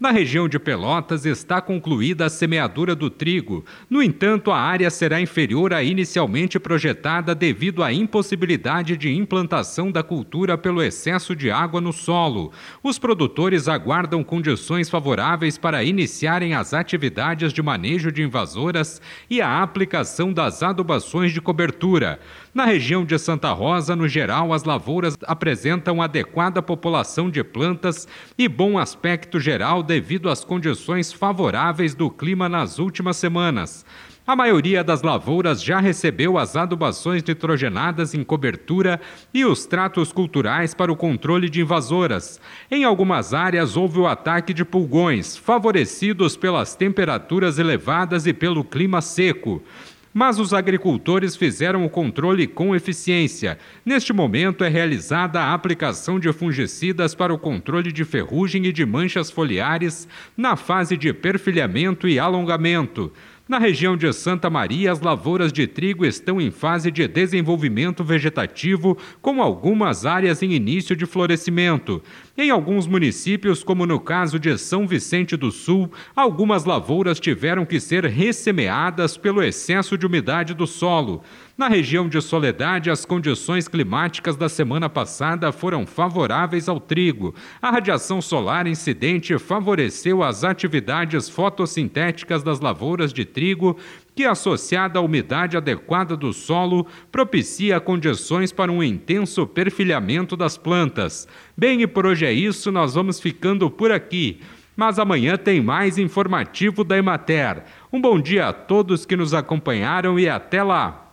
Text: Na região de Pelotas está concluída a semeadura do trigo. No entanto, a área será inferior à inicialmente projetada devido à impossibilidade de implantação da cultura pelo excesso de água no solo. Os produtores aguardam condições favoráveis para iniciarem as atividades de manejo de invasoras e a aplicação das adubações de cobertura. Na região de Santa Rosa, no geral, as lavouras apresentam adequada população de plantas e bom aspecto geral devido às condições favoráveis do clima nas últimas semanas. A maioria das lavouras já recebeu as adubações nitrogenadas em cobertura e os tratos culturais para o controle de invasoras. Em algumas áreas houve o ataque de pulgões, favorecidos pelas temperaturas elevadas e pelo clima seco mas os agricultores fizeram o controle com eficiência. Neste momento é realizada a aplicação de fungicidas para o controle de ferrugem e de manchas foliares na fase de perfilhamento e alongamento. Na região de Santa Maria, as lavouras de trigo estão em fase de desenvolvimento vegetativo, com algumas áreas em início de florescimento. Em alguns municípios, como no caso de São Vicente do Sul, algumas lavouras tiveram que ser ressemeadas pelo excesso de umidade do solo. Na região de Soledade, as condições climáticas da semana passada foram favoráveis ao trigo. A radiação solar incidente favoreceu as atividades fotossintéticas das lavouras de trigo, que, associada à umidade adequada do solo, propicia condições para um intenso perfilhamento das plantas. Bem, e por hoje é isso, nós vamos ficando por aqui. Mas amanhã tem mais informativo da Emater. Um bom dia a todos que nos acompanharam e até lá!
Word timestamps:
Na 0.00 0.12
região 0.12 0.48
de 0.48 0.60
Pelotas 0.60 1.26
está 1.26 1.60
concluída 1.60 2.26
a 2.26 2.30
semeadura 2.30 2.94
do 2.94 3.10
trigo. 3.10 3.64
No 3.90 4.00
entanto, 4.00 4.52
a 4.52 4.56
área 4.56 4.88
será 4.90 5.20
inferior 5.20 5.74
à 5.74 5.82
inicialmente 5.82 6.56
projetada 6.60 7.34
devido 7.34 7.82
à 7.82 7.92
impossibilidade 7.92 8.96
de 8.96 9.12
implantação 9.12 9.90
da 9.90 10.00
cultura 10.00 10.56
pelo 10.56 10.80
excesso 10.84 11.34
de 11.34 11.50
água 11.50 11.80
no 11.80 11.92
solo. 11.92 12.52
Os 12.80 12.96
produtores 12.96 13.66
aguardam 13.66 14.22
condições 14.22 14.88
favoráveis 14.88 15.58
para 15.58 15.82
iniciarem 15.82 16.54
as 16.54 16.72
atividades 16.72 17.52
de 17.52 17.60
manejo 17.60 18.12
de 18.12 18.22
invasoras 18.22 19.02
e 19.28 19.40
a 19.40 19.60
aplicação 19.64 20.32
das 20.32 20.62
adubações 20.62 21.32
de 21.32 21.40
cobertura. 21.40 22.20
Na 22.58 22.64
região 22.64 23.04
de 23.04 23.16
Santa 23.20 23.52
Rosa, 23.52 23.94
no 23.94 24.08
geral, 24.08 24.52
as 24.52 24.64
lavouras 24.64 25.16
apresentam 25.28 26.02
adequada 26.02 26.60
população 26.60 27.30
de 27.30 27.44
plantas 27.44 28.08
e 28.36 28.48
bom 28.48 28.76
aspecto 28.76 29.38
geral 29.38 29.80
devido 29.80 30.28
às 30.28 30.42
condições 30.42 31.12
favoráveis 31.12 31.94
do 31.94 32.10
clima 32.10 32.48
nas 32.48 32.80
últimas 32.80 33.16
semanas. 33.16 33.86
A 34.26 34.34
maioria 34.34 34.82
das 34.82 35.02
lavouras 35.02 35.62
já 35.62 35.78
recebeu 35.78 36.36
as 36.36 36.56
adubações 36.56 37.22
nitrogenadas 37.22 38.12
em 38.12 38.24
cobertura 38.24 39.00
e 39.32 39.44
os 39.44 39.64
tratos 39.64 40.10
culturais 40.10 40.74
para 40.74 40.90
o 40.90 40.96
controle 40.96 41.48
de 41.48 41.60
invasoras. 41.60 42.40
Em 42.68 42.82
algumas 42.82 43.32
áreas 43.32 43.76
houve 43.76 44.00
o 44.00 44.06
ataque 44.08 44.52
de 44.52 44.64
pulgões, 44.64 45.36
favorecidos 45.36 46.36
pelas 46.36 46.74
temperaturas 46.74 47.56
elevadas 47.56 48.26
e 48.26 48.32
pelo 48.32 48.64
clima 48.64 49.00
seco 49.00 49.62
mas 50.12 50.38
os 50.38 50.52
agricultores 50.52 51.36
fizeram 51.36 51.84
o 51.84 51.90
controle 51.90 52.46
com 52.46 52.74
eficiência. 52.74 53.58
Neste 53.84 54.12
momento 54.12 54.64
é 54.64 54.68
realizada 54.68 55.40
a 55.40 55.54
aplicação 55.54 56.18
de 56.18 56.32
fungicidas 56.32 57.14
para 57.14 57.32
o 57.32 57.38
controle 57.38 57.92
de 57.92 58.04
ferrugem 58.04 58.66
e 58.66 58.72
de 58.72 58.84
manchas 58.84 59.30
foliares 59.30 60.08
na 60.36 60.56
fase 60.56 60.96
de 60.96 61.12
perfilhamento 61.12 62.08
e 62.08 62.18
alongamento. 62.18 63.12
Na 63.48 63.58
região 63.58 63.96
de 63.96 64.12
Santa 64.12 64.50
Maria, 64.50 64.92
as 64.92 65.00
lavouras 65.00 65.50
de 65.50 65.66
trigo 65.66 66.04
estão 66.04 66.38
em 66.38 66.50
fase 66.50 66.90
de 66.90 67.08
desenvolvimento 67.08 68.04
vegetativo, 68.04 68.98
com 69.22 69.40
algumas 69.40 70.04
áreas 70.04 70.42
em 70.42 70.52
início 70.52 70.94
de 70.94 71.06
florescimento. 71.06 72.02
Em 72.40 72.50
alguns 72.50 72.86
municípios, 72.86 73.64
como 73.64 73.84
no 73.84 73.98
caso 73.98 74.38
de 74.38 74.56
São 74.56 74.86
Vicente 74.86 75.36
do 75.36 75.50
Sul, 75.50 75.90
algumas 76.14 76.64
lavouras 76.64 77.18
tiveram 77.18 77.66
que 77.66 77.80
ser 77.80 78.04
ressemeadas 78.04 79.16
pelo 79.16 79.42
excesso 79.42 79.98
de 79.98 80.06
umidade 80.06 80.54
do 80.54 80.64
solo. 80.64 81.24
Na 81.56 81.66
região 81.66 82.08
de 82.08 82.22
Soledade, 82.22 82.92
as 82.92 83.04
condições 83.04 83.66
climáticas 83.66 84.36
da 84.36 84.48
semana 84.48 84.88
passada 84.88 85.50
foram 85.50 85.84
favoráveis 85.84 86.68
ao 86.68 86.78
trigo. 86.78 87.34
A 87.60 87.72
radiação 87.72 88.22
solar 88.22 88.68
incidente 88.68 89.36
favoreceu 89.36 90.22
as 90.22 90.44
atividades 90.44 91.28
fotossintéticas 91.28 92.44
das 92.44 92.60
lavouras 92.60 93.12
de 93.12 93.24
trigo, 93.24 93.76
que, 94.18 94.24
associada 94.24 94.98
à 94.98 95.02
umidade 95.02 95.56
adequada 95.56 96.16
do 96.16 96.32
solo, 96.32 96.84
propicia 97.12 97.78
condições 97.78 98.50
para 98.50 98.72
um 98.72 98.82
intenso 98.82 99.46
perfilhamento 99.46 100.36
das 100.36 100.58
plantas. 100.58 101.28
Bem, 101.56 101.82
e 101.82 101.86
por 101.86 102.04
hoje 102.04 102.26
é 102.26 102.32
isso, 102.32 102.72
nós 102.72 102.94
vamos 102.94 103.20
ficando 103.20 103.70
por 103.70 103.92
aqui. 103.92 104.40
Mas 104.76 104.98
amanhã 104.98 105.36
tem 105.36 105.62
mais 105.62 105.98
informativo 105.98 106.82
da 106.82 106.98
Emater. 106.98 107.62
Um 107.92 108.00
bom 108.00 108.20
dia 108.20 108.48
a 108.48 108.52
todos 108.52 109.06
que 109.06 109.14
nos 109.14 109.32
acompanharam 109.32 110.18
e 110.18 110.28
até 110.28 110.64
lá! 110.64 111.07